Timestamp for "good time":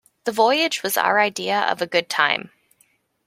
1.85-2.49